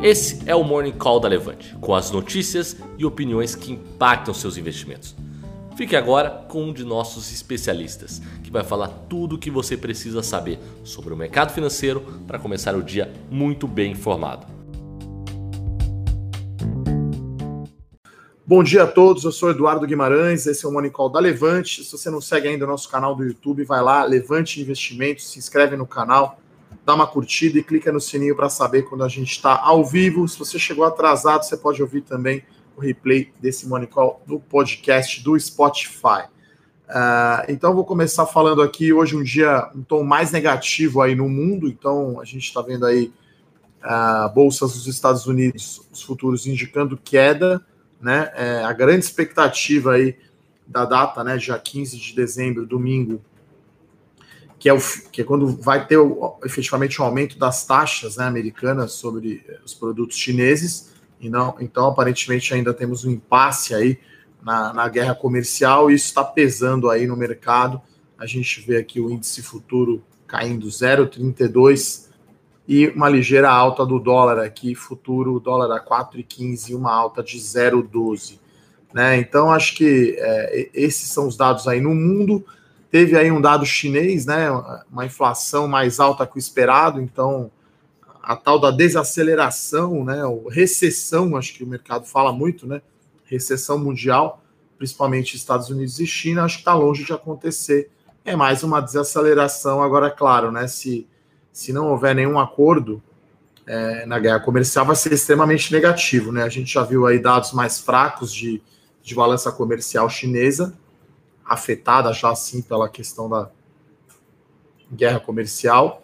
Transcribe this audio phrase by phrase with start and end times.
[0.00, 4.56] Esse é o Morning Call da Levante, com as notícias e opiniões que impactam seus
[4.56, 5.16] investimentos.
[5.76, 10.22] Fique agora com um de nossos especialistas, que vai falar tudo o que você precisa
[10.22, 14.46] saber sobre o mercado financeiro para começar o dia muito bem informado.
[18.46, 21.82] Bom dia a todos, eu sou Eduardo Guimarães, esse é o Morning Call da Levante.
[21.82, 25.40] Se você não segue ainda o nosso canal do YouTube, vai lá, Levante Investimentos, se
[25.40, 26.38] inscreve no canal
[26.88, 30.26] dá uma curtida e clica no sininho para saber quando a gente está ao vivo.
[30.26, 32.42] Se você chegou atrasado, você pode ouvir também
[32.74, 36.24] o replay desse Money Call no podcast do Spotify.
[36.88, 41.28] Uh, então, vou começar falando aqui hoje um dia, um tom mais negativo aí no
[41.28, 41.68] mundo.
[41.68, 43.12] Então, a gente está vendo aí
[43.84, 47.62] uh, bolsas dos Estados Unidos, os futuros indicando queda,
[48.00, 48.32] né?
[48.34, 50.16] É, a grande expectativa aí
[50.66, 53.20] da data, né, dia 15 de dezembro, domingo,
[54.58, 54.78] que é, o,
[55.12, 59.72] que é quando vai ter o, efetivamente um aumento das taxas né, americanas sobre os
[59.72, 60.92] produtos chineses.
[61.20, 63.98] E não, então, aparentemente, ainda temos um impasse aí
[64.42, 67.80] na, na guerra comercial, e isso está pesando aí no mercado.
[68.16, 72.08] A gente vê aqui o índice futuro caindo 0,32
[72.66, 77.38] e uma ligeira alta do dólar aqui, futuro dólar a 4,15 e uma alta de
[77.38, 78.38] 0,12.
[78.92, 79.16] Né?
[79.18, 82.44] Então, acho que é, esses são os dados aí no mundo.
[82.90, 84.48] Teve aí um dado chinês, né?
[84.90, 87.50] Uma inflação mais alta que o esperado, então
[88.22, 90.24] a tal da desaceleração, né?
[90.24, 92.80] Ou recessão, acho que o mercado fala muito, né?
[93.24, 94.42] Recessão mundial,
[94.78, 97.90] principalmente Estados Unidos e China, acho que está longe de acontecer.
[98.24, 99.82] É mais uma desaceleração.
[99.82, 100.66] Agora, claro, né?
[100.66, 101.06] Se,
[101.52, 103.02] se não houver nenhum acordo
[103.66, 106.42] é, na guerra comercial, vai ser extremamente negativo, né?
[106.42, 108.62] A gente já viu aí dados mais fracos de,
[109.02, 110.74] de balança comercial chinesa
[111.48, 113.50] afetada já assim pela questão da
[114.92, 116.02] guerra comercial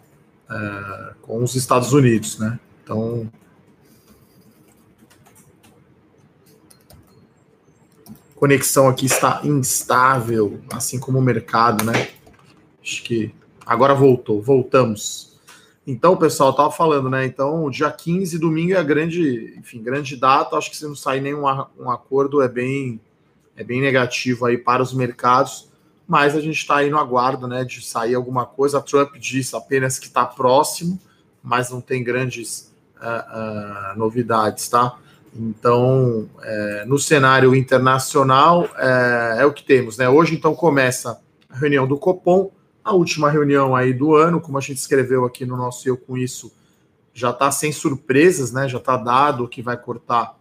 [0.49, 2.59] é, com os Estados Unidos, né?
[2.83, 3.29] Então,
[8.35, 12.09] conexão aqui está instável, assim como o mercado, né?
[12.81, 13.33] Acho que
[13.65, 15.39] agora voltou, voltamos.
[15.87, 17.25] Então, pessoal, eu tava falando, né?
[17.25, 20.55] Então, dia 15, domingo é a grande, enfim, grande data.
[20.55, 21.43] Acho que se não sair nenhum
[21.77, 22.99] um acordo, é bem
[23.55, 25.69] é bem negativo aí para os mercados,
[26.07, 28.77] mas a gente está aí no aguardo né, de sair alguma coisa.
[28.77, 30.99] A Trump disse apenas que está próximo,
[31.41, 34.97] mas não tem grandes uh, uh, novidades, tá?
[35.37, 40.07] Então, é, no cenário internacional, é, é, o que temos, né?
[40.07, 42.51] Hoje, então, começa a reunião do Copom,
[42.81, 46.17] a última reunião aí do ano, como a gente escreveu aqui no nosso Eu Com
[46.17, 46.53] Isso,
[47.13, 48.69] já está sem surpresas, né?
[48.69, 50.37] Já está dado que vai cortar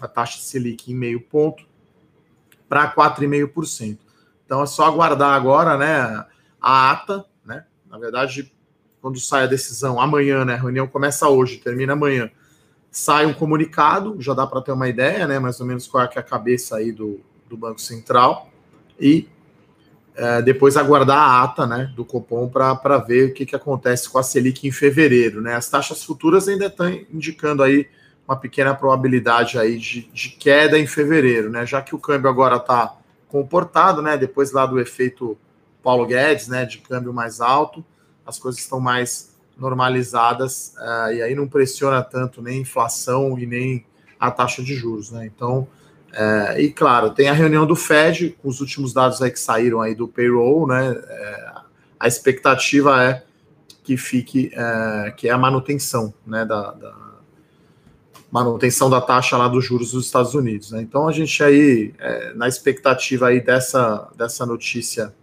[0.00, 1.68] a taxa Selic em meio ponto
[2.68, 3.98] para 4,5%.
[4.44, 6.24] Então é só aguardar agora, né,
[6.60, 7.64] a ata, né?
[7.90, 8.52] Na verdade,
[9.00, 12.30] quando sai a decisão amanhã, né, a reunião começa hoje, termina amanhã.
[12.90, 16.10] Sai um comunicado, já dá para ter uma ideia, né, mais ou menos qual é,
[16.14, 18.50] é a cabeça aí do, do Banco Central
[18.98, 19.28] e
[20.14, 24.18] é, depois aguardar a ata, né, do Copom para ver o que, que acontece com
[24.18, 25.54] a Selic em fevereiro, né?
[25.54, 27.86] As taxas futuras ainda estão indicando aí
[28.28, 31.64] uma pequena probabilidade aí de, de queda em fevereiro, né?
[31.64, 32.94] Já que o câmbio agora está
[33.26, 34.18] comportado, né?
[34.18, 35.38] Depois lá do efeito
[35.82, 36.66] Paulo Guedes, né?
[36.66, 37.82] De câmbio mais alto,
[38.26, 43.86] as coisas estão mais normalizadas uh, e aí não pressiona tanto nem inflação e nem
[44.20, 45.24] a taxa de juros, né?
[45.24, 45.66] Então,
[46.10, 49.80] uh, e claro, tem a reunião do Fed com os últimos dados aí que saíram
[49.80, 50.90] aí do payroll, né?
[50.90, 51.60] Uh,
[51.98, 53.24] a expectativa é
[53.82, 54.52] que fique,
[55.16, 56.44] que é a manutenção, né?
[56.44, 57.07] da, da
[58.30, 60.70] manutenção da taxa lá dos juros dos Estados Unidos.
[60.70, 60.82] Né?
[60.82, 65.14] Então a gente aí é, na expectativa aí dessa, dessa notícia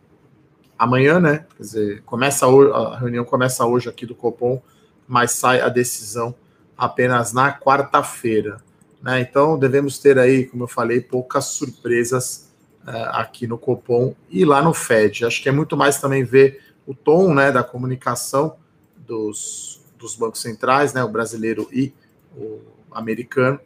[0.77, 1.45] amanhã, né?
[1.55, 4.61] Quer dizer, começa hoje, a reunião começa hoje aqui do Copom,
[5.07, 6.35] mas sai a decisão
[6.77, 8.57] apenas na quarta-feira.
[9.01, 9.21] Né?
[9.21, 12.51] Então devemos ter aí, como eu falei, poucas surpresas
[12.85, 15.25] é, aqui no Copom e lá no Fed.
[15.25, 18.57] Acho que é muito mais também ver o tom né, da comunicação
[18.97, 21.93] dos, dos bancos centrais, né, o brasileiro e
[22.35, 23.59] o americano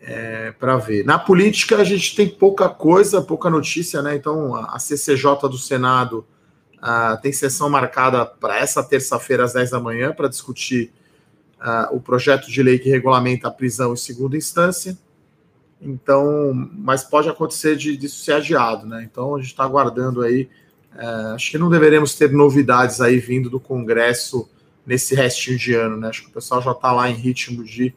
[0.00, 1.04] é, para ver.
[1.04, 4.14] Na política, a gente tem pouca coisa, pouca notícia, né?
[4.14, 6.26] Então, a CCJ do Senado
[6.76, 10.92] uh, tem sessão marcada para essa terça-feira, às 10 da manhã, para discutir
[11.58, 14.98] uh, o projeto de lei que regulamenta a prisão em segunda instância.
[15.80, 19.02] Então, mas pode acontecer de, disso ser adiado, né?
[19.10, 20.48] Então, a gente está aguardando aí.
[20.94, 24.48] Uh, acho que não deveremos ter novidades aí vindo do Congresso
[24.86, 26.08] nesse restinho de ano, né?
[26.08, 27.94] Acho que o pessoal já está lá em ritmo de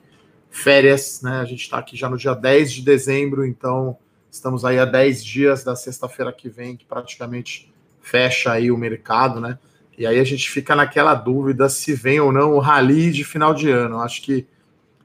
[0.50, 1.40] férias, né?
[1.40, 3.98] A gente está aqui já no dia 10 de dezembro, então
[4.30, 9.40] estamos aí a 10 dias da sexta-feira que vem, que praticamente fecha aí o mercado,
[9.40, 9.58] né?
[9.98, 13.54] E aí a gente fica naquela dúvida se vem ou não o rally de final
[13.54, 14.00] de ano.
[14.00, 14.46] Acho que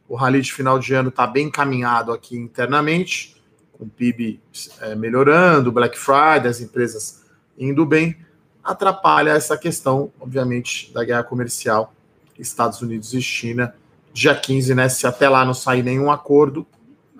[0.09, 3.37] o rally de final de ano está bem encaminhado aqui internamente,
[3.73, 4.41] com o PIB
[4.81, 7.23] é, melhorando, Black Friday, as empresas
[7.59, 8.17] indo bem,
[8.63, 11.95] atrapalha essa questão, obviamente, da guerra comercial
[12.39, 13.75] Estados Unidos e China,
[14.13, 14.89] dia 15, né?
[14.89, 16.67] Se até lá não sair nenhum acordo,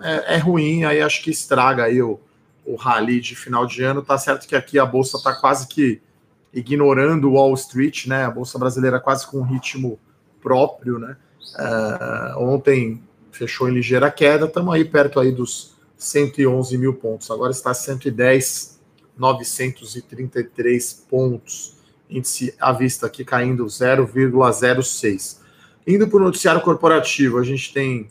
[0.01, 2.19] é, é ruim, aí acho que estraga aí o,
[2.65, 4.01] o rally de final de ano.
[4.01, 6.01] Tá certo que aqui a Bolsa está quase que
[6.53, 8.25] ignorando o Wall Street, né?
[8.25, 9.99] A Bolsa brasileira quase com um ritmo
[10.41, 11.17] próprio, né?
[11.55, 13.01] Uh, ontem
[13.31, 17.31] fechou em ligeira queda, estamos aí perto aí dos 111 mil pontos.
[17.31, 18.79] Agora está 110,
[19.17, 21.77] 933 pontos.
[22.09, 25.42] Índice à vista aqui caindo 0,06.
[25.85, 28.09] Indo para o noticiário corporativo, a gente tem,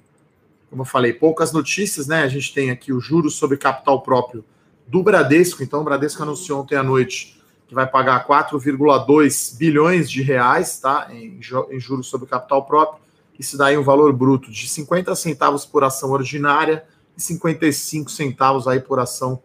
[0.69, 2.23] como eu falei, poucas notícias, né?
[2.23, 4.45] A gente tem aqui o juros sobre capital próprio
[4.87, 5.63] do Bradesco.
[5.63, 11.09] Então, o Bradesco anunciou ontem à noite que vai pagar 4,2 bilhões de reais, tá?
[11.11, 11.41] Em,
[11.71, 13.01] em juros sobre capital próprio.
[13.39, 16.85] Isso daí um valor bruto de 50 centavos por ação ordinária
[17.17, 19.43] e 55 centavos aí por ação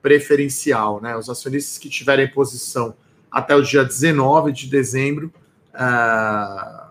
[0.00, 1.16] preferencial, né?
[1.16, 2.94] Os acionistas que tiverem posição
[3.30, 5.30] até o dia 19 de dezembro
[5.74, 6.85] uh,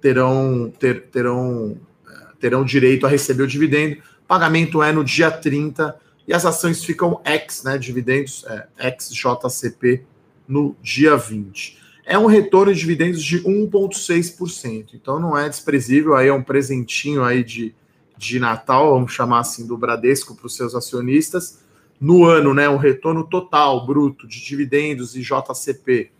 [0.00, 3.96] terão, ter, terão, uh, terão direito a receber o dividendo.
[3.96, 7.76] O pagamento é no dia 30 e as ações ficam ex, né?
[7.76, 10.04] Dividendos é, ex JCP
[10.46, 11.80] no dia 20
[12.10, 14.94] é um retorno de dividendos de 1,6%.
[14.94, 17.72] Então não é desprezível, aí é um presentinho aí de,
[18.18, 21.60] de Natal, vamos chamar assim, do Bradesco para os seus acionistas.
[22.00, 26.10] No ano, né, um retorno total bruto de dividendos e JCP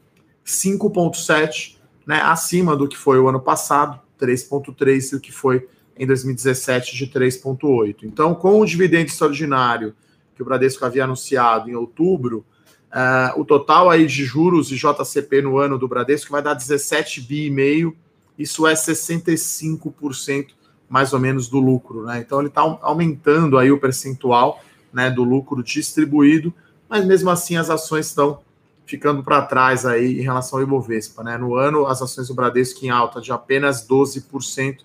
[0.46, 1.79] 5,7%,
[2.10, 6.96] né, acima do que foi o ano passado, 3,3%, e o que foi em 2017
[6.96, 7.98] de 3,8%.
[8.02, 9.94] Então, com o dividendo extraordinário
[10.34, 12.44] que o Bradesco havia anunciado em outubro,
[12.90, 17.20] Uh, o total aí de juros e JCP no ano do Bradesco vai dar 17
[17.20, 17.96] bi e meio,
[18.36, 20.48] isso é 65%
[20.88, 22.18] mais ou menos do lucro, né?
[22.18, 24.60] Então ele está aumentando aí o percentual
[24.92, 26.52] né, do lucro distribuído,
[26.88, 28.40] mas mesmo assim as ações estão
[28.90, 31.38] ficando para trás aí em relação ao Ibovespa, né?
[31.38, 34.78] No ano as ações do Bradesco em alta de apenas 12%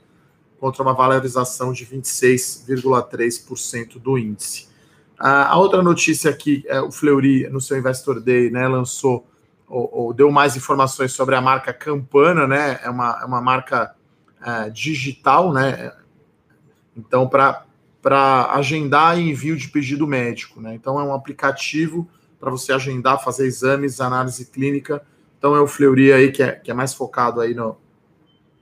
[0.59, 4.67] contra uma valorização de 26,3% do índice.
[5.17, 9.25] A, outra notícia aqui, é, o Fleury, no seu Investor Day, né, lançou
[9.67, 12.79] ou, ou, deu mais informações sobre a marca Campana, né?
[12.83, 13.95] É uma, é uma marca
[14.45, 15.91] é, digital, né?
[16.95, 17.65] Então, para
[18.51, 20.75] agendar envio de pedido médico, né?
[20.75, 22.07] Então, é um aplicativo
[22.45, 25.01] para você agendar, fazer exames, análise clínica.
[25.35, 27.75] Então, é o Fleury aí que é, que é mais focado aí no,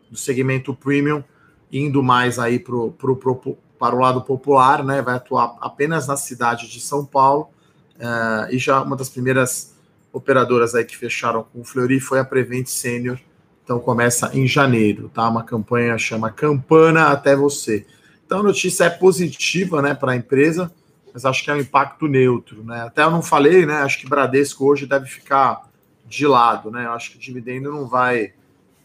[0.09, 1.21] no segmento premium,
[1.69, 5.01] indo mais aí para o para o lado popular, né?
[5.01, 7.49] Vai atuar apenas na cidade de São Paulo.
[7.97, 9.75] Uh, e já uma das primeiras
[10.13, 13.19] operadoras aí que fecharam com o Fleury foi a Prevent Senior.
[13.61, 15.27] Então começa em janeiro, tá?
[15.27, 17.85] Uma campanha chama Campana até você.
[18.25, 20.71] Então a notícia é positiva, né, para a empresa,
[21.13, 22.81] mas acho que é um impacto neutro, né?
[22.81, 23.75] Até eu não falei, né?
[23.75, 25.69] Acho que Bradesco hoje deve ficar
[26.05, 26.85] de lado, né?
[26.85, 28.33] Eu acho que o dividendo não vai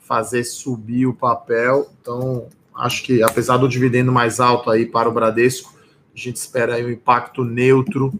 [0.01, 5.13] fazer subir o papel, então acho que apesar do dividendo mais alto aí para o
[5.13, 5.75] Bradesco,
[6.15, 8.13] a gente espera aí um impacto neutro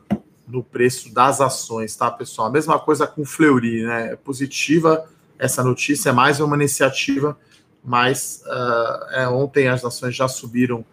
[0.47, 2.49] no preço das ações, tá, pessoal?
[2.49, 4.13] A mesma coisa com o Fleury, né?
[4.13, 5.05] É positiva
[5.39, 7.39] essa notícia, é mais uma iniciativa,
[7.85, 10.85] mas uh, é, ontem as ações já subiram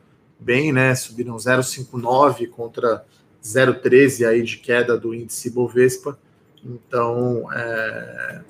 [0.45, 0.93] bem, né?
[0.93, 3.03] Subiram 0,59 contra
[3.43, 6.17] 0,13 aí de queda do índice Bovespa,
[6.63, 8.41] então é,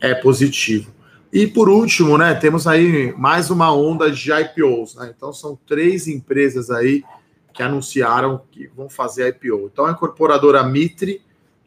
[0.00, 0.92] é positivo.
[1.32, 5.14] E por último, né, temos aí mais uma onda de IPOs, né?
[5.16, 7.04] Então são três empresas aí
[7.54, 9.70] que anunciaram que vão fazer IPO.
[9.72, 11.22] Então a incorporadora Mitre,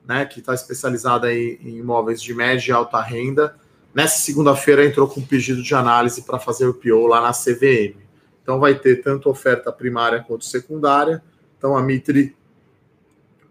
[0.06, 3.56] né, que está especializada em, em, imóveis de média e alta renda,
[3.94, 8.03] nessa segunda-feira entrou com um pedido de análise para fazer o IPO lá na CVM.
[8.44, 11.24] Então vai ter tanto oferta primária quanto secundária.
[11.58, 12.36] Então a Mitre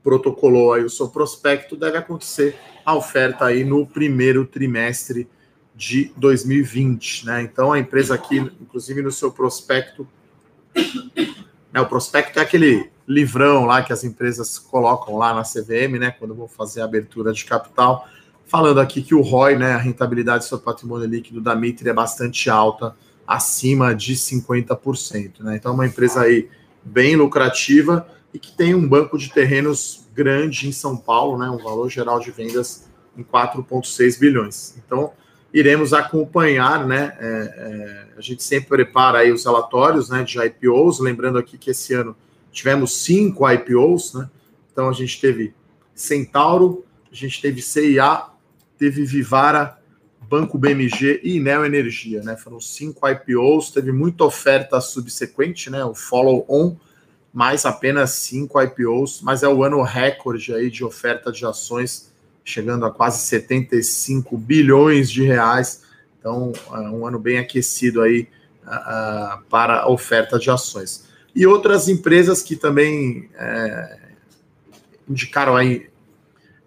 [0.02, 5.28] protocolou aí o seu prospecto, deve acontecer a oferta aí no primeiro trimestre
[5.74, 7.42] de 2020, né?
[7.42, 10.06] Então a empresa aqui, inclusive no seu prospecto,
[11.72, 16.10] né, o prospecto é aquele livrão lá que as empresas colocam lá na CVM, né,
[16.10, 18.06] quando vão fazer a abertura de capital,
[18.44, 22.50] falando aqui que o ROI, né, a rentabilidade seu patrimônio líquido da Mitre é bastante
[22.50, 22.94] alta,
[23.26, 25.56] acima de 50%, né?
[25.56, 26.48] Então é uma empresa aí
[26.82, 31.58] bem lucrativa e que tem um banco de terrenos grande em São Paulo, né, um
[31.58, 34.74] valor geral de vendas em 4,6 bilhões.
[34.84, 35.12] Então,
[35.52, 37.16] iremos acompanhar, né?
[37.18, 41.70] É, é, a gente sempre prepara aí os relatórios né, de IPOs, lembrando aqui que
[41.70, 42.16] esse ano
[42.50, 44.30] tivemos cinco IPOs, né?
[44.72, 45.54] Então a gente teve
[45.94, 48.24] Centauro, a gente teve CIA,
[48.78, 49.78] teve Vivara,
[50.32, 52.38] Banco BMG e Neo Energia, né?
[52.38, 55.84] Foram cinco IPOs, teve muita oferta subsequente, né?
[55.84, 56.74] O follow-on,
[57.34, 62.10] mais apenas cinco IPOs, mas é o ano recorde aí de oferta de ações,
[62.42, 65.82] chegando a quase 75 bilhões de reais.
[66.18, 68.26] Então, é um ano bem aquecido aí
[68.64, 71.10] uh, para a oferta de ações.
[71.34, 73.98] E outras empresas que também é,
[75.06, 75.90] indicaram aí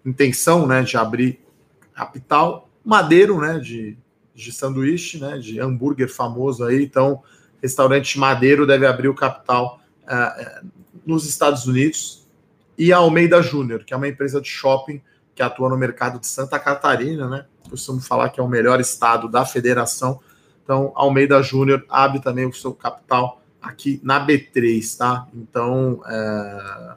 [0.04, 1.40] intenção né, de abrir
[1.92, 3.98] capital, Madeiro, né, de,
[4.32, 6.84] de sanduíche, né, de hambúrguer famoso aí.
[6.84, 7.20] Então,
[7.60, 10.66] restaurante Madeiro deve abrir o capital uh,
[11.04, 12.24] nos Estados Unidos.
[12.78, 15.02] E a Almeida Júnior, que é uma empresa de shopping
[15.34, 17.46] que atua no mercado de Santa Catarina, né?
[17.68, 20.20] Costumo falar que é o melhor estado da federação.
[20.62, 25.26] Então, Almeida Júnior abre também o seu capital aqui na B3, tá?
[25.34, 26.94] Então, é,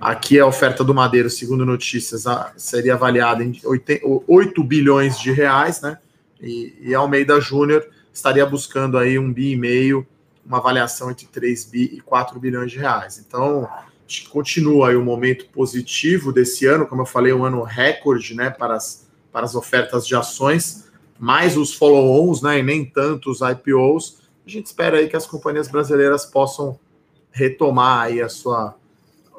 [0.00, 2.24] aqui a oferta do Madeiro, segundo notícias,
[2.56, 3.60] seria avaliada em
[4.26, 5.98] 8 bilhões de reais, né?
[6.40, 10.06] E, e Almeida Júnior estaria buscando aí um bi e meio,
[10.44, 13.18] uma avaliação entre 3 bi e 4 bilhões de reais.
[13.18, 13.68] Então,
[14.30, 18.74] continua aí o momento positivo desse ano, como eu falei, um ano recorde, né, para
[18.74, 20.88] as, para as ofertas de ações,
[21.18, 24.22] mais os follow-ons, né, e nem tanto os IPOs.
[24.46, 26.78] A gente espera aí que as companhias brasileiras possam
[27.30, 28.74] retomar aí a sua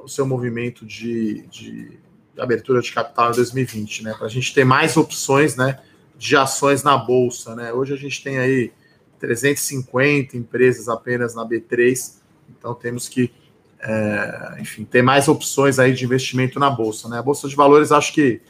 [0.04, 2.00] o seu movimento de, de,
[2.38, 4.14] abertura de capital em 2020, né?
[4.14, 5.80] Para a gente ter mais opções, né?
[6.18, 7.74] De ações na bolsa, né?
[7.74, 8.72] Hoje a gente tem aí
[9.20, 12.16] 350 empresas apenas na B3,
[12.50, 13.32] então temos que,
[13.80, 17.20] é, enfim, ter mais opções aí de investimento na bolsa, né?
[17.20, 18.42] A bolsa de valores, acho que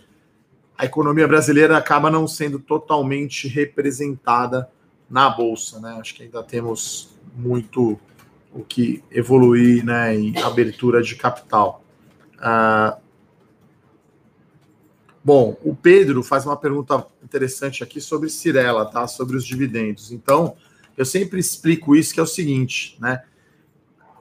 [0.78, 4.70] a economia brasileira acaba não sendo totalmente representada
[5.10, 5.98] na bolsa, né?
[6.00, 8.00] Acho que ainda temos muito
[8.54, 11.84] o que evoluir né, em abertura de capital.
[12.38, 12.98] Ah,
[15.24, 19.08] bom, o Pedro faz uma pergunta interessante aqui sobre Cirela, tá?
[19.08, 20.12] Sobre os dividendos.
[20.12, 20.56] Então,
[20.98, 23.24] eu sempre explico isso que é o seguinte, né?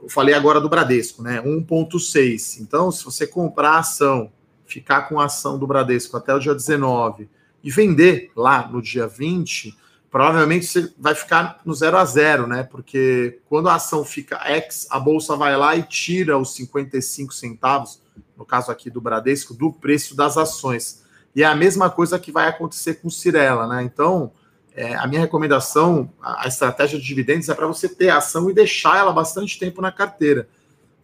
[0.02, 1.42] Eu falei agora do Bradesco, né?
[1.42, 2.60] 1,6.
[2.60, 4.32] Então, se você comprar a ação,
[4.64, 7.28] ficar com a ação do Bradesco até o dia 19
[7.62, 9.76] e vender lá no dia 20,
[10.10, 12.64] provavelmente você vai ficar no zero a zero, né?
[12.64, 18.02] Porque quando a ação fica X, a bolsa vai lá e tira os 55 centavos,
[18.36, 21.04] no caso aqui do Bradesco, do preço das ações.
[21.34, 23.82] E é a mesma coisa que vai acontecer com o Cirela, né?
[23.84, 24.32] Então,
[24.74, 28.50] é, a minha recomendação, a, a estratégia de dividendos é para você ter a ação
[28.50, 30.48] e deixar ela bastante tempo na carteira,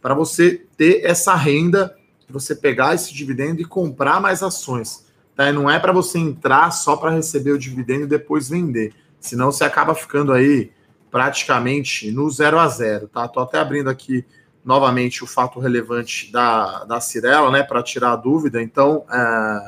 [0.03, 1.97] para você ter essa renda,
[2.29, 5.06] você pegar esse dividendo e comprar mais ações.
[5.37, 5.53] Tá?
[5.53, 8.95] Não é para você entrar só para receber o dividendo e depois vender.
[9.21, 10.73] Senão você acaba ficando aí
[11.11, 13.07] praticamente no zero a zero.
[13.07, 13.29] Tá?
[13.29, 14.25] Tô até abrindo aqui
[14.65, 17.63] novamente o fato relevante da, da Cirela, né?
[17.63, 18.61] Para tirar a dúvida.
[18.61, 19.61] Então, é,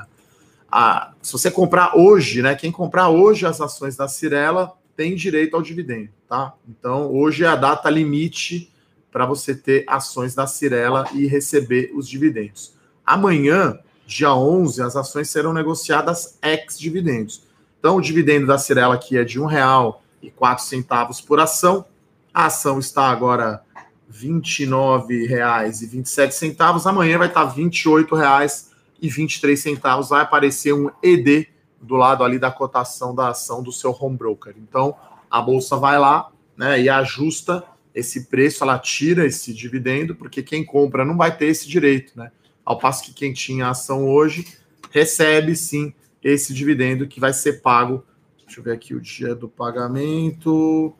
[0.72, 2.56] a, se você comprar hoje, né?
[2.56, 6.54] Quem comprar hoje as ações da Cirela tem direito ao dividendo, tá?
[6.68, 8.72] Então, hoje é a data limite
[9.12, 12.74] para você ter ações da Cirela e receber os dividendos.
[13.06, 17.42] Amanhã dia 11, as ações serão negociadas ex-dividendos.
[17.78, 21.84] Então, o dividendo da Cirela aqui é de R$ 1,04 por ação.
[22.32, 23.62] A ação está agora
[24.10, 26.86] R$ 29,27.
[26.86, 30.08] Amanhã vai estar R$ 28,23.
[30.08, 31.46] Vai aparecer um ED
[31.78, 34.54] do lado ali da cotação da ação do seu home broker.
[34.56, 34.96] Então,
[35.30, 37.62] a bolsa vai lá né, e ajusta
[37.94, 42.32] esse preço, ela tira esse dividendo, porque quem compra não vai ter esse direito, né?
[42.68, 44.44] Ao passo que quem tinha ação hoje
[44.90, 48.04] recebe sim esse dividendo que vai ser pago.
[48.44, 50.94] Deixa eu ver aqui o dia do pagamento.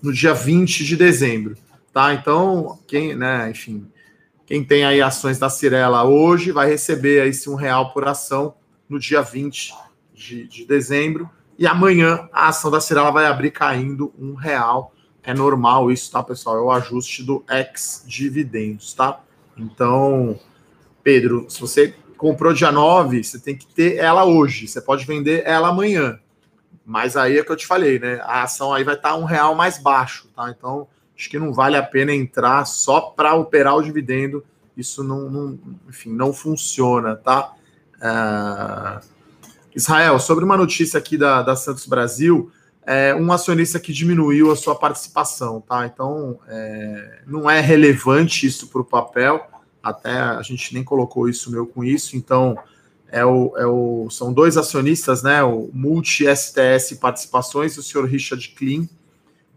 [0.00, 1.56] No dia 20 de dezembro.
[1.92, 2.14] Tá?
[2.14, 3.84] Então, quem, né, enfim,
[4.46, 8.54] quem tem aí ações da Cirela hoje vai receber aí sim, um real por ação
[8.88, 9.74] no dia 20
[10.14, 11.28] de, de dezembro.
[11.58, 14.94] E amanhã a ação da Cirela vai abrir caindo um real.
[15.20, 16.58] É normal isso, tá, pessoal?
[16.58, 19.20] É o ajuste do ex-dividendos, tá?
[19.56, 20.38] Então,
[21.02, 24.68] Pedro, se você comprou dia 9, você tem que ter ela hoje.
[24.68, 26.20] Você pode vender ela amanhã.
[26.84, 28.20] Mas aí é que eu te falei, né?
[28.22, 30.50] A ação aí vai estar um real mais baixo, tá?
[30.56, 34.44] Então, acho que não vale a pena entrar só para operar o dividendo.
[34.76, 37.52] Isso não, não, enfim, não funciona, tá?
[37.96, 39.12] Uh...
[39.74, 42.52] Israel, sobre uma notícia aqui da, da Santos Brasil,
[42.84, 45.86] é um acionista que diminuiu a sua participação, tá?
[45.86, 49.48] Então, é, não é relevante isso para o papel
[49.82, 52.56] até a gente nem colocou isso meu com isso, então
[53.08, 55.42] é o, é o, são dois acionistas, né?
[55.42, 58.88] O Multi STS Participações e o senhor Richard Klein,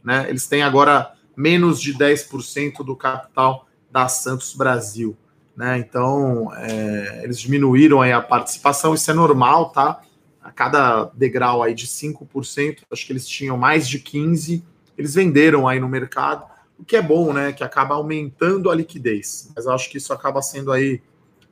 [0.03, 0.25] né?
[0.29, 5.15] Eles têm agora menos de 10% do capital da Santos Brasil,
[5.55, 5.77] né?
[5.77, 10.01] Então é, eles diminuíram aí a participação, isso é normal, tá?
[10.46, 14.62] a cada degrau aí de 5%, acho que eles tinham mais de 15%,
[14.96, 16.46] eles venderam aí no mercado,
[16.77, 17.53] o que é bom, né?
[17.53, 19.51] Que acaba aumentando a liquidez.
[19.55, 21.01] Mas acho que isso acaba sendo aí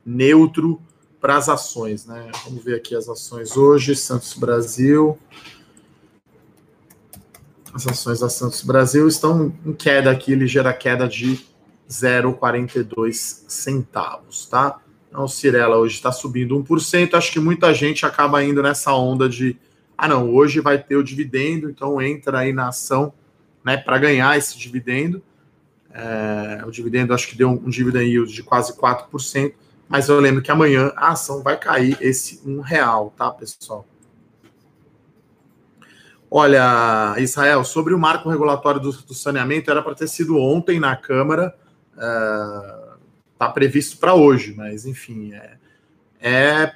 [0.04, 0.80] neutro
[1.20, 2.30] para as ações, né?
[2.44, 5.18] Vamos ver aqui as ações hoje, Santos Brasil.
[7.72, 11.44] As ações da Santos Brasil estão em queda aqui, ligeira queda de
[11.88, 14.80] 0,42 centavos, tá?
[15.08, 17.14] Então, o Cirela hoje está subindo 1%.
[17.14, 19.56] Acho que muita gente acaba indo nessa onda de,
[19.96, 23.12] ah, não, hoje vai ter o dividendo, então entra aí na ação,
[23.64, 25.22] né, para ganhar esse dividendo.
[25.92, 29.54] É, o dividendo, acho que deu um, dividend yield de quase 4%,
[29.88, 33.86] mas eu lembro que amanhã a ação vai cair esse um real, tá, pessoal?
[36.28, 40.96] Olha, Israel, sobre o marco regulatório do, do saneamento, era para ter sido ontem na
[40.96, 41.54] Câmara.
[43.32, 45.56] Está previsto para hoje, mas enfim, é,
[46.20, 46.74] é,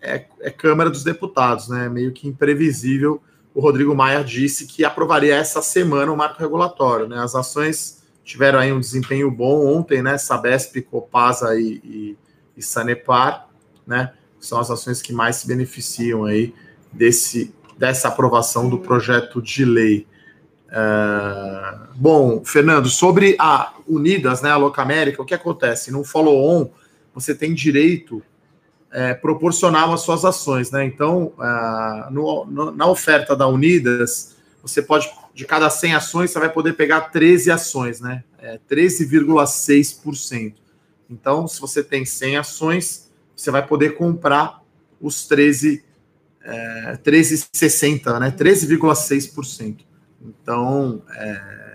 [0.00, 1.88] é, é, Câmara dos Deputados, né?
[1.88, 3.22] Meio que imprevisível.
[3.58, 7.18] O Rodrigo Maia disse que aprovaria essa semana o marco regulatório, né?
[7.18, 10.16] As ações tiveram aí um desempenho bom ontem, né?
[10.16, 12.16] Sabesp, Copasa e, e,
[12.56, 13.48] e Sanepar,
[13.84, 14.12] né?
[14.38, 16.54] São as ações que mais se beneficiam aí
[16.92, 20.06] desse, dessa aprovação do projeto de lei.
[20.70, 25.90] É, bom, Fernando, sobre a Unidas, né, a Locamérica, o que acontece?
[25.90, 26.70] No follow-on,
[27.12, 28.22] você tem direito
[28.92, 30.84] é, proporcional às suas ações, né?
[30.84, 36.38] Então, é, no, no, na oferta da Unidas, você pode, de cada 100 ações, você
[36.38, 38.24] vai poder pegar 13 ações, né?
[38.38, 40.54] É, 13,6%.
[41.10, 44.62] Então, se você tem 100 ações, você vai poder comprar
[45.00, 45.84] os 13,
[46.42, 48.30] é, 13,60, né?
[48.30, 49.78] 13,6%.
[50.20, 51.67] Então, é...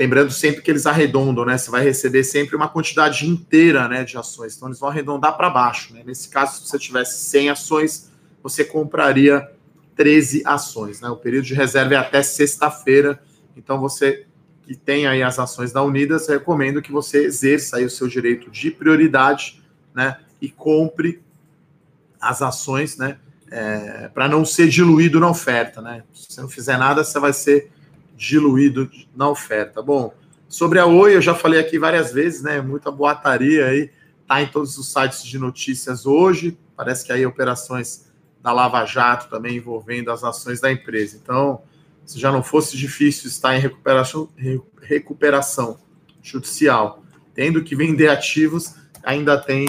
[0.00, 1.58] lembrando sempre que eles arredondam, né?
[1.58, 4.56] Você vai receber sempre uma quantidade inteira né, de ações.
[4.56, 5.92] Então, eles vão arredondar para baixo.
[5.92, 6.02] Né?
[6.06, 8.10] Nesse caso, se você tivesse 100 ações,
[8.42, 9.46] você compraria
[9.94, 11.02] 13 ações.
[11.02, 11.10] Né?
[11.10, 13.22] O período de reserva é até sexta-feira.
[13.54, 14.24] Então, você
[14.62, 18.50] que tem aí as ações da Unidas, recomendo que você exerça aí o seu direito
[18.50, 19.62] de prioridade
[19.94, 20.16] né?
[20.40, 21.20] e compre
[22.18, 23.18] as ações, né?
[23.50, 26.04] é, para não ser diluído na oferta, né?
[26.14, 27.70] Se você não fizer nada, você vai ser
[28.20, 29.80] diluído na oferta.
[29.80, 30.12] Bom,
[30.46, 32.60] sobre a Oi, eu já falei aqui várias vezes, né?
[32.60, 33.90] Muita boataria aí,
[34.26, 36.58] tá em todos os sites de notícias hoje.
[36.76, 41.18] Parece que aí operações da Lava Jato também envolvendo as ações da empresa.
[41.20, 41.62] Então,
[42.04, 44.28] se já não fosse difícil estar em recuperação,
[44.82, 45.78] recuperação
[46.22, 47.02] judicial,
[47.34, 49.66] tendo que vender ativos, ainda tem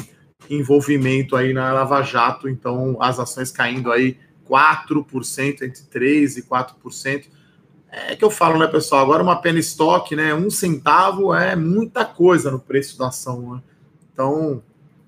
[0.49, 7.40] envolvimento aí na Lava Jato, então as ações caindo aí 4%, entre 3% e 4%.
[7.91, 9.01] É que eu falo, né, pessoal?
[9.01, 10.33] Agora uma pena estoque, né?
[10.33, 13.55] Um centavo é muita coisa no preço da ação.
[13.55, 13.61] Né?
[14.13, 14.63] Então,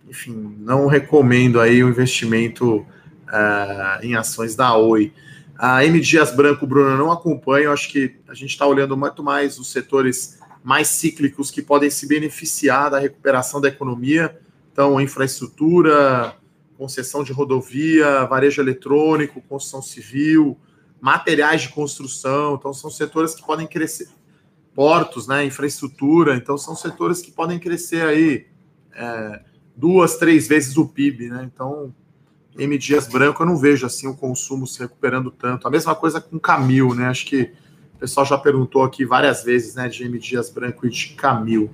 [0.09, 5.13] enfim, não recomendo aí o investimento uh, em ações da Oi.
[5.57, 7.71] A M Dias Branco, Bruno, não acompanho.
[7.71, 12.05] Acho que a gente está olhando muito mais os setores mais cíclicos que podem se
[12.05, 14.37] beneficiar da recuperação da economia.
[14.73, 16.35] Então, infraestrutura,
[16.77, 20.57] concessão de rodovia, varejo eletrônico, construção civil,
[21.03, 22.55] materiais de construção.
[22.55, 24.07] Então, são setores que podem crescer.
[24.73, 25.43] Portos, né?
[25.43, 26.33] Infraestrutura.
[26.37, 28.47] Então, são setores que podem crescer aí
[28.95, 29.41] é,
[29.75, 31.49] duas, três vezes o PIB, né?
[31.53, 31.93] Então,
[32.57, 35.67] M Dias Branco, eu não vejo assim o consumo se recuperando tanto.
[35.67, 37.07] A mesma coisa com Camil, né?
[37.07, 37.51] Acho que
[37.95, 39.89] o pessoal já perguntou aqui várias vezes, né?
[39.89, 41.69] De M Dias Branco e de Camil.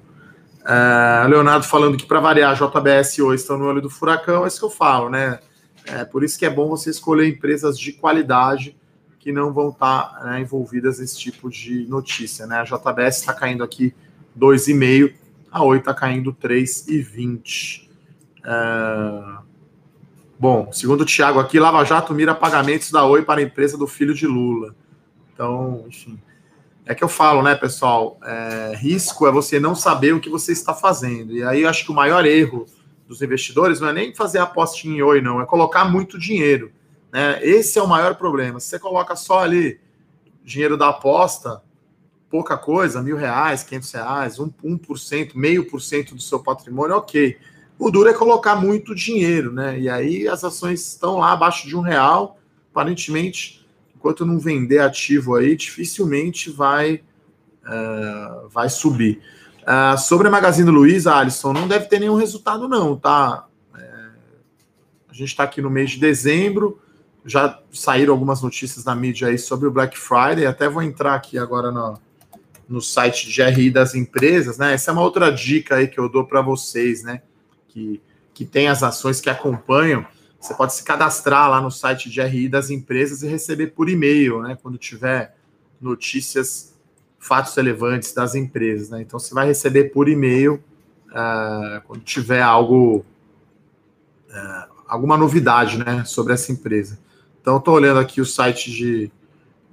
[0.62, 4.48] Uh, Leonardo falando que para variar, JBS e Oi estão no olho do furacão, é
[4.48, 5.40] isso que eu falo, né?
[5.86, 8.79] É por isso que é bom você escolher empresas de qualidade
[9.20, 12.60] que não vão estar tá, né, envolvidas nesse tipo de notícia, né?
[12.60, 13.94] A JBS está caindo aqui
[14.38, 15.14] 2,5,
[15.52, 17.90] a Oi está caindo 3,20.
[18.40, 19.44] Uh,
[20.40, 23.86] bom, segundo o Thiago aqui, Lava Jato mira pagamentos da Oi para a empresa do
[23.86, 24.74] filho de Lula.
[25.34, 26.20] Então, enfim.
[26.86, 28.18] É que eu falo, né, pessoal?
[28.24, 31.34] É, risco é você não saber o que você está fazendo.
[31.34, 32.66] E aí eu acho que o maior erro
[33.08, 36.72] dos investidores não é nem fazer aposta em oi, não, é colocar muito dinheiro.
[37.12, 37.44] Né?
[37.44, 38.60] Esse é o maior problema.
[38.60, 39.80] Se você coloca só ali
[40.44, 41.62] dinheiro da aposta,
[42.30, 46.40] pouca coisa, mil reais, quinhentos reais, um, um por cento, meio por cento do seu
[46.40, 47.38] patrimônio, ok.
[47.78, 49.80] O duro é colocar muito dinheiro, né?
[49.80, 52.38] E aí as ações estão lá abaixo de um real,
[52.72, 57.04] aparentemente enquanto não vender ativo aí, dificilmente vai,
[57.66, 59.22] uh, vai subir.
[59.62, 63.46] Uh, sobre a Magazine Luiza, Alisson, não deve ter nenhum resultado, não, tá?
[63.78, 63.82] É,
[65.10, 66.80] a gente está aqui no mês de dezembro,
[67.26, 71.38] já saíram algumas notícias na mídia aí sobre o Black Friday, até vou entrar aqui
[71.38, 72.00] agora no,
[72.68, 74.74] no site de GRI das empresas, né?
[74.74, 77.22] Essa é uma outra dica aí que eu dou para vocês, né?
[77.68, 78.02] Que,
[78.34, 80.06] que tem as ações que acompanham
[80.40, 84.42] você pode se cadastrar lá no site de RI das empresas e receber por e-mail,
[84.42, 84.58] né?
[84.62, 85.36] Quando tiver
[85.82, 86.74] notícias,
[87.18, 89.02] fatos relevantes das empresas, né?
[89.02, 90.64] Então você vai receber por e-mail
[91.10, 93.06] uh, quando tiver algo,
[94.30, 96.06] uh, alguma novidade, né?
[96.06, 96.98] Sobre essa empresa.
[97.50, 99.12] Então estou olhando aqui o site de,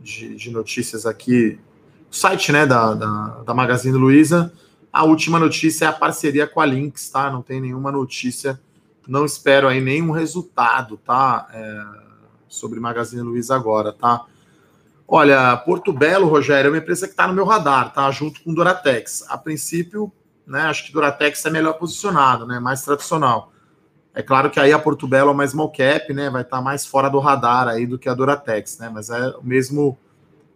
[0.01, 1.61] de, de, notícias aqui,
[2.11, 2.65] o site, né?
[2.65, 4.51] Da, da, da Magazine Luiza.
[4.91, 7.31] A última notícia é a parceria com a Lynx, tá?
[7.31, 8.59] Não tem nenhuma notícia
[9.07, 11.47] não espero aí nenhum resultado, tá?
[11.53, 11.85] É,
[12.49, 14.25] sobre Magazine Luiza agora, tá?
[15.07, 18.11] Olha, Porto Belo, Rogério, é uma empresa que está no meu radar, tá?
[18.11, 19.25] Junto com Duratex.
[19.29, 20.11] A princípio,
[20.47, 20.62] né?
[20.62, 22.59] Acho que Duratex é melhor posicionado, né?
[22.59, 23.53] Mais tradicional.
[24.17, 26.29] É claro que aí a Porto Belo é uma small cap, né?
[26.29, 28.91] Vai estar tá mais fora do radar aí do que a Duratex, né?
[28.93, 29.97] Mas é o mesmo,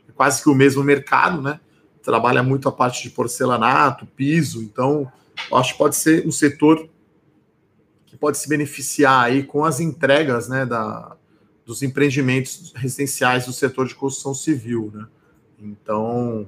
[0.09, 1.61] é quase que o mesmo mercado, né?
[2.03, 5.07] Trabalha muito a parte de porcelanato, piso, então
[5.53, 6.88] acho que pode ser um setor
[8.20, 11.16] pode se beneficiar aí com as entregas né, da,
[11.64, 14.92] dos empreendimentos residenciais do setor de construção civil.
[14.94, 15.07] Né?
[15.59, 16.46] Então,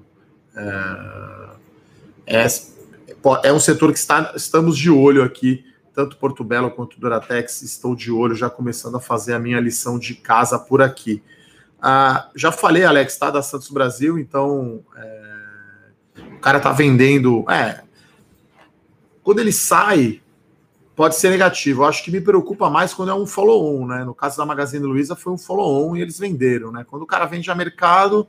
[0.55, 2.47] é, é,
[3.45, 7.95] é, um setor que está, estamos de olho aqui, tanto Porto Belo quanto Duratex, estou
[7.95, 11.23] de olho, já começando a fazer a minha lição de casa por aqui.
[11.81, 17.45] Ah, já falei, Alex, tá, da Santos Brasil, então é, o cara tá vendendo.
[17.51, 17.83] É,
[19.23, 20.23] quando ele sai,
[20.95, 21.83] pode ser negativo.
[21.83, 24.05] Eu acho que me preocupa mais quando é um follow-on, né?
[24.05, 26.85] No caso da Magazine Luiza foi um follow-on e eles venderam, né?
[26.89, 28.27] Quando o cara vende a mercado,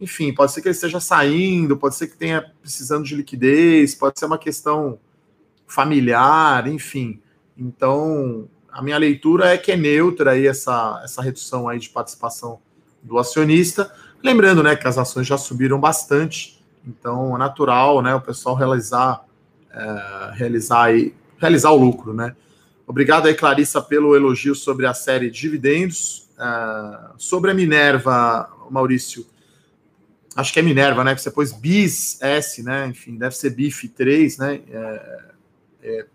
[0.00, 4.18] enfim, pode ser que ele esteja saindo, pode ser que tenha precisando de liquidez, pode
[4.18, 4.98] ser uma questão
[5.70, 7.20] familiar, enfim.
[7.56, 12.58] Então, a minha leitura é que é neutra aí essa, essa redução aí de participação
[13.02, 13.92] do acionista.
[14.22, 19.24] Lembrando, né, que as ações já subiram bastante, então é natural, né, o pessoal realizar
[19.72, 22.36] é, realizar aí realizar o lucro, né?
[22.86, 26.28] Obrigado aí, Clarissa, pelo elogio sobre a série Dividendos.
[26.36, 29.26] Uh, sobre a Minerva, Maurício,
[30.34, 31.14] acho que é Minerva, né?
[31.14, 32.88] Que você pôs BIS S, né?
[32.88, 34.60] Enfim, deve ser BIF 3, né?
[34.70, 35.29] É,
[35.82, 36.06] é,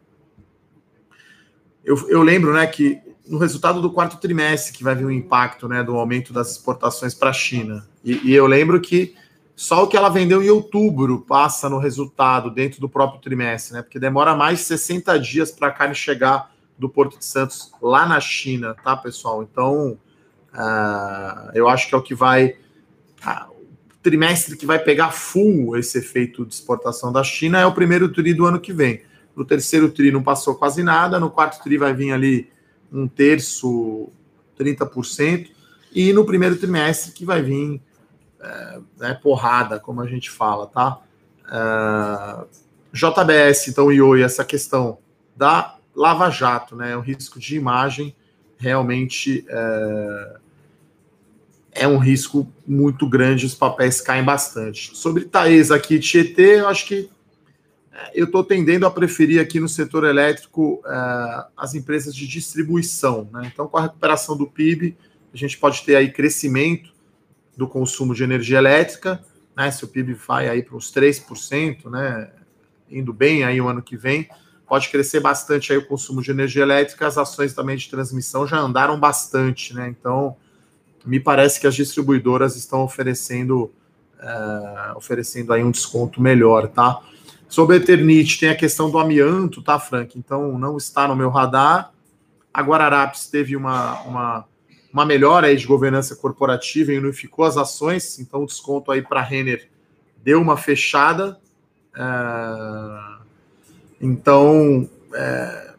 [1.84, 5.12] eu, eu lembro, né, que no resultado do quarto trimestre que vai vir o um
[5.12, 7.88] impacto, né, do aumento das exportações para a China.
[8.04, 9.16] E, e eu lembro que
[9.56, 13.82] só o que ela vendeu em outubro passa no resultado dentro do próprio trimestre, né?
[13.82, 18.06] Porque demora mais de 60 dias para a carne chegar do Porto de Santos lá
[18.06, 19.44] na China, tá, pessoal?
[19.44, 19.98] Então,
[20.54, 22.58] uh, eu acho que é o que vai.
[23.26, 27.72] Uh, o trimestre que vai pegar full esse efeito de exportação da China é o
[27.72, 29.04] primeiro TRI do ano que vem.
[29.36, 32.50] No terceiro TRI não passou quase nada, no quarto TRI vai vir ali
[32.92, 34.10] um terço,
[34.58, 35.50] 30%,
[35.94, 37.82] e no primeiro trimestre que vai vir
[38.40, 41.00] é, né, porrada, como a gente fala, tá?
[41.52, 42.46] É,
[42.94, 44.98] JBS, então, e essa questão
[45.36, 46.96] da Lava Jato, né?
[46.96, 48.16] O risco de imagem
[48.58, 50.38] realmente é,
[51.72, 54.96] é um risco muito grande, os papéis caem bastante.
[54.96, 57.15] Sobre Taesa aqui, Tietê, eu acho que é,
[58.14, 63.30] eu estou tendendo a preferir aqui no setor elétrico é, as empresas de distribuição.
[63.32, 63.50] Né?
[63.54, 64.98] Então, com a recuperação do PIB,
[65.34, 66.94] a gente pode ter aí crescimento
[67.56, 69.24] do consumo de energia elétrica,
[69.56, 69.72] né?
[69.72, 72.30] Se o PIB vai aí para uns 3%, né?
[72.90, 74.30] Indo bem aí o ano que vem,
[74.68, 78.58] pode crescer bastante aí o consumo de energia elétrica, as ações também de transmissão já
[78.58, 79.88] andaram bastante, né?
[79.88, 80.36] Então,
[81.06, 83.72] me parece que as distribuidoras estão oferecendo
[84.20, 87.02] é, oferecendo aí um desconto melhor, tá?
[87.48, 90.18] Sobre a Eternit, tem a questão do amianto, tá, Frank?
[90.18, 91.92] Então, não está no meu radar.
[92.54, 94.46] A Guararapes teve uma, uma
[94.96, 99.20] uma melhora aí de governança corporativa e unificou as ações, então o desconto aí para
[99.20, 99.68] Renner
[100.24, 101.38] deu uma fechada.
[101.94, 103.26] É...
[104.00, 105.74] Então, é...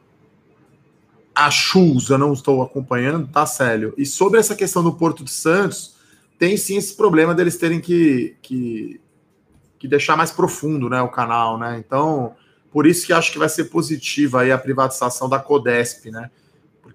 [1.34, 3.94] a Chus eu não estou acompanhando, tá, Célio?
[3.96, 5.96] E sobre essa questão do Porto de Santos,
[6.38, 9.00] tem sim esse problema deles terem que, que,
[9.78, 11.82] que deixar mais profundo né, o canal, né?
[11.84, 12.34] Então,
[12.72, 16.30] por isso que acho que vai ser positiva aí a privatização da Codesp, né?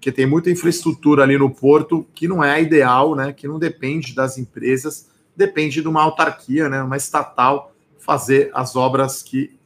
[0.02, 3.32] porque tem muita infraestrutura ali no porto que não é ideal, né?
[3.32, 6.82] Que não depende das empresas, depende de uma autarquia, né?
[6.82, 9.56] Uma estatal fazer as obras que,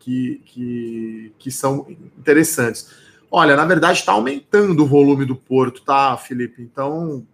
[0.00, 1.86] que, que, que são
[2.18, 2.90] interessantes.
[3.30, 6.60] Olha, na verdade está aumentando o volume do porto, tá, Felipe?
[6.60, 7.24] Então,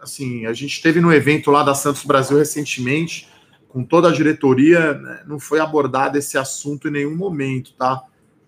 [0.00, 3.28] assim, a gente teve no evento lá da Santos Brasil recentemente,
[3.74, 5.22] com toda a diretoria, né?
[5.26, 8.04] não foi abordado esse assunto em nenhum momento, tá?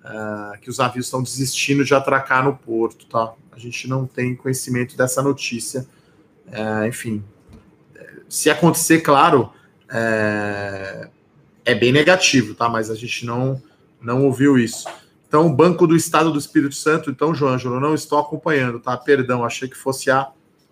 [0.07, 3.33] uh, que os navios estão desistindo de atracar no porto, tá?
[3.53, 5.87] A gente não tem conhecimento dessa notícia.
[6.47, 7.25] Uh, enfim,
[8.29, 9.53] se acontecer, claro,
[9.91, 11.09] é,
[11.65, 12.69] é, bem negativo, tá?
[12.69, 13.61] Mas a gente não,
[14.01, 14.87] não ouviu isso.
[15.27, 18.97] Então, Banco do Estado do Espírito Santo, então, João Ângelo, não estou acompanhando, tá?
[18.97, 20.29] Perdão, achei que fosse a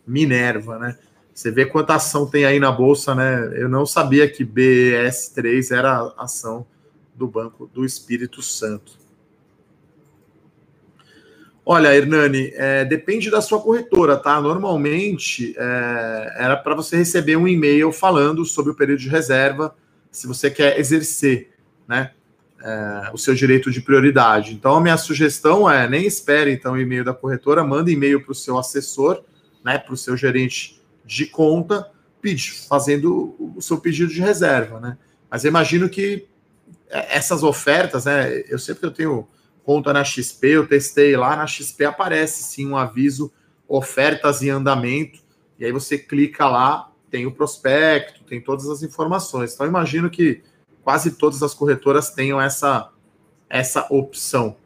[0.06, 0.98] Minerva, né?
[1.34, 3.52] Você vê quanta ação tem aí na bolsa, né?
[3.54, 6.64] Eu não sabia que BS3 era a ação
[7.12, 8.92] do Banco do Espírito Santo.
[11.66, 14.40] Olha, Hernani, é, depende da sua corretora, tá?
[14.40, 19.74] Normalmente é, era para você receber um e-mail falando sobre o período de reserva,
[20.12, 21.50] se você quer exercer,
[21.88, 22.12] né?
[22.62, 24.54] É, o seu direito de prioridade.
[24.54, 28.32] Então, a minha sugestão é nem espere então o e-mail da corretora, manda e-mail para
[28.32, 29.22] o seu assessor,
[29.64, 29.78] né?
[29.78, 30.73] Para o seu gerente
[31.04, 31.90] de conta,
[32.68, 34.96] fazendo o seu pedido de reserva, né?
[35.30, 36.26] Mas eu imagino que
[36.88, 38.42] essas ofertas, né?
[38.48, 39.28] Eu sei que eu tenho
[39.62, 43.32] conta na XP, eu testei lá, na XP aparece sim um aviso
[43.66, 45.20] ofertas em andamento,
[45.58, 49.54] e aí você clica lá, tem o prospecto, tem todas as informações.
[49.54, 50.42] Então, imagino que
[50.82, 52.90] quase todas as corretoras tenham essa,
[53.48, 54.56] essa opção.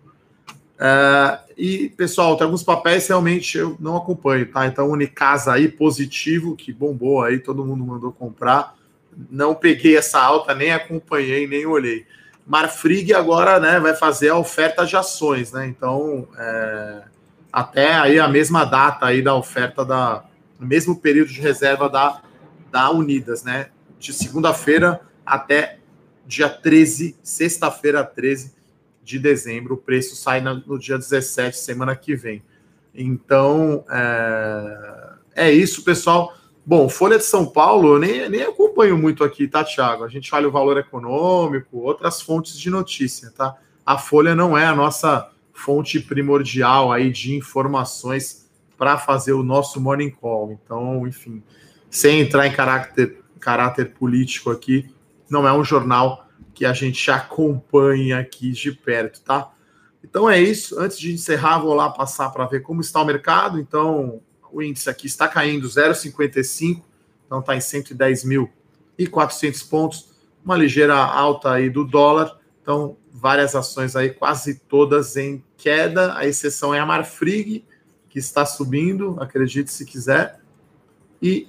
[0.74, 4.64] Uh, e, pessoal, tem alguns papéis realmente eu não acompanho, tá?
[4.68, 8.76] Então, Unicasa aí, positivo, que bombou aí, todo mundo mandou comprar.
[9.28, 12.06] Não peguei essa alta, nem acompanhei, nem olhei.
[12.46, 15.66] Marfrig agora né, vai fazer a oferta de ações, né?
[15.66, 17.02] Então, é,
[17.52, 20.24] até aí a mesma data aí da oferta da.
[20.60, 22.22] No mesmo período de reserva da,
[22.70, 23.70] da Unidas, né?
[23.98, 25.78] De segunda-feira até
[26.24, 28.57] dia 13, sexta-feira 13
[29.08, 29.74] de dezembro.
[29.74, 32.42] O preço sai no dia 17, semana que vem.
[32.94, 36.34] Então, é, é isso, pessoal.
[36.64, 40.04] Bom, Folha de São Paulo, eu nem, nem acompanho muito aqui, tá, Thiago?
[40.04, 43.56] A gente olha o valor econômico, outras fontes de notícia, tá?
[43.86, 49.80] A Folha não é a nossa fonte primordial aí de informações para fazer o nosso
[49.80, 50.52] morning call.
[50.52, 51.42] Então, enfim,
[51.90, 54.94] sem entrar em caráter, caráter político aqui,
[55.30, 59.52] não é um jornal que a gente acompanha aqui de perto, tá?
[60.02, 60.78] Então é isso.
[60.78, 63.60] Antes de encerrar, vou lá passar para ver como está o mercado.
[63.60, 64.20] Então,
[64.52, 66.82] o índice aqui está caindo 0,55,
[67.26, 70.08] então está em 110.400 pontos,
[70.44, 76.26] uma ligeira alta aí do dólar, então várias ações aí, quase todas em queda, a
[76.26, 77.64] exceção é a Marfrig,
[78.08, 80.40] que está subindo, acredite se quiser,
[81.20, 81.48] e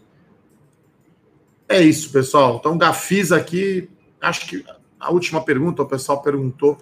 [1.67, 2.57] é isso, pessoal.
[2.59, 4.65] Então, Gafis aqui, acho que
[4.99, 6.77] a última pergunta, o pessoal perguntou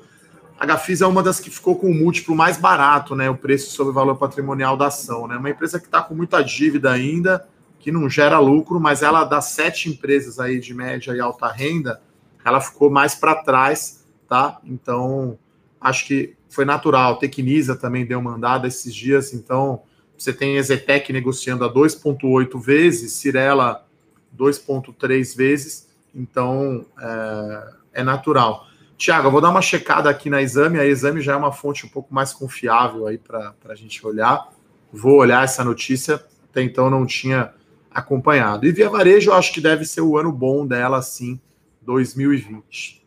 [0.60, 3.30] a Gafisa é uma das que ficou com o múltiplo mais barato, né?
[3.30, 5.38] O preço sobre o valor patrimonial da ação, né?
[5.38, 7.47] Uma empresa que está com muita dívida ainda,
[7.80, 12.01] que não gera lucro, mas ela das sete empresas aí de média e alta renda,
[12.43, 14.60] ela ficou mais para trás, tá?
[14.63, 15.38] Então,
[15.80, 17.19] acho que foi natural.
[17.19, 19.84] Tecnisa também deu mandada esses dias, então
[20.17, 23.86] você tem Ezetec negociando a 2,8 vezes, Cirela
[24.36, 25.87] 2,3 vezes,
[26.17, 28.65] então é, é natural.
[28.97, 30.80] Tiago, eu vou dar uma checada aqui na exame.
[30.80, 34.49] A exame já é uma fonte um pouco mais confiável aí para a gente olhar.
[34.91, 36.15] Vou olhar essa notícia,
[36.49, 37.53] até então não tinha
[37.91, 38.65] acompanhado.
[38.65, 41.39] E via varejo, eu acho que deve ser o ano bom dela, sim,
[41.82, 43.06] 2020.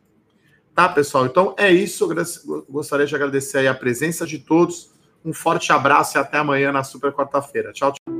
[0.74, 1.26] Tá, pessoal?
[1.26, 2.08] Então é isso.
[2.70, 4.90] Gostaria de agradecer a presença de todos.
[5.24, 7.72] Um forte abraço e até amanhã na super quarta-feira.
[7.72, 8.19] Tchau, tchau.